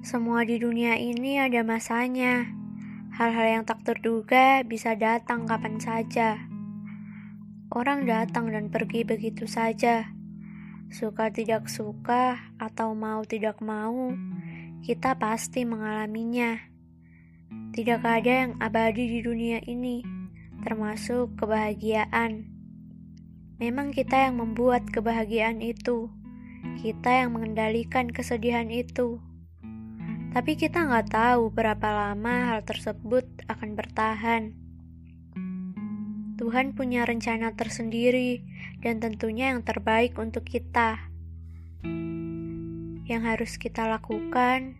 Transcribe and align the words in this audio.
Semua 0.00 0.48
di 0.48 0.56
dunia 0.56 0.96
ini 0.96 1.36
ada 1.36 1.60
masanya. 1.60 2.48
Hal-hal 3.20 3.60
yang 3.60 3.64
tak 3.68 3.84
terduga 3.84 4.64
bisa 4.64 4.96
datang 4.96 5.44
kapan 5.44 5.76
saja. 5.76 6.40
Orang 7.68 8.08
datang 8.08 8.48
dan 8.48 8.72
pergi 8.72 9.04
begitu 9.04 9.44
saja. 9.44 10.08
Suka 10.88 11.28
tidak 11.28 11.68
suka 11.68 12.48
atau 12.56 12.96
mau 12.96 13.28
tidak 13.28 13.60
mau, 13.60 14.16
kita 14.80 15.20
pasti 15.20 15.68
mengalaminya. 15.68 16.56
Tidak 17.76 18.00
ada 18.00 18.48
yang 18.48 18.52
abadi 18.56 19.04
di 19.04 19.20
dunia 19.20 19.60
ini, 19.68 20.00
termasuk 20.64 21.36
kebahagiaan. 21.36 22.48
Memang 23.60 23.92
kita 23.92 24.32
yang 24.32 24.40
membuat 24.40 24.88
kebahagiaan 24.88 25.60
itu, 25.60 26.08
kita 26.80 27.20
yang 27.20 27.36
mengendalikan 27.36 28.08
kesedihan 28.08 28.72
itu. 28.72 29.20
Tapi 30.30 30.54
kita 30.54 30.86
nggak 30.86 31.10
tahu 31.10 31.50
berapa 31.50 31.90
lama 31.90 32.54
hal 32.54 32.62
tersebut 32.62 33.26
akan 33.50 33.74
bertahan. 33.74 34.54
Tuhan 36.38 36.78
punya 36.78 37.02
rencana 37.02 37.58
tersendiri 37.58 38.46
dan 38.78 39.02
tentunya 39.02 39.50
yang 39.50 39.66
terbaik 39.66 40.14
untuk 40.22 40.46
kita. 40.46 41.10
Yang 43.10 43.22
harus 43.26 43.52
kita 43.58 43.90
lakukan 43.90 44.78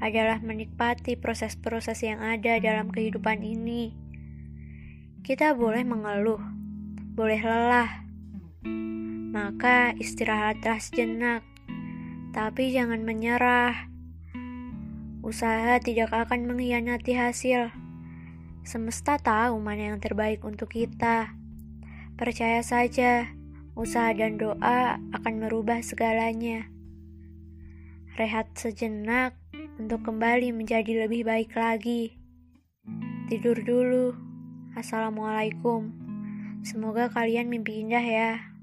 adalah 0.00 0.40
menikmati 0.40 1.20
proses-proses 1.20 2.00
yang 2.00 2.24
ada 2.24 2.56
dalam 2.56 2.88
kehidupan 2.88 3.44
ini. 3.44 3.92
Kita 5.20 5.52
boleh 5.52 5.84
mengeluh, 5.84 6.40
boleh 7.12 7.40
lelah, 7.44 8.00
maka 9.28 9.92
istirahatlah 10.00 10.80
sejenak, 10.80 11.44
tapi 12.32 12.72
jangan 12.72 13.04
menyerah 13.04 13.92
Usaha 15.26 15.82
tidak 15.82 16.14
akan 16.14 16.46
mengkhianati 16.46 17.18
hasil. 17.18 17.74
Semesta 18.62 19.18
tahu 19.18 19.58
mana 19.58 19.90
yang 19.90 19.98
terbaik 19.98 20.46
untuk 20.46 20.70
kita. 20.70 21.34
Percaya 22.14 22.62
saja, 22.62 23.34
usaha 23.74 24.14
dan 24.14 24.38
doa 24.38 25.02
akan 25.02 25.34
merubah 25.42 25.82
segalanya. 25.82 26.70
Rehat 28.14 28.54
sejenak 28.54 29.34
untuk 29.82 30.06
kembali 30.06 30.54
menjadi 30.54 31.10
lebih 31.10 31.26
baik 31.26 31.58
lagi. 31.58 32.14
Tidur 33.26 33.58
dulu. 33.66 34.14
Assalamualaikum. 34.78 35.90
Semoga 36.62 37.10
kalian 37.10 37.50
mimpi 37.50 37.82
indah 37.82 38.06
ya. 38.06 38.54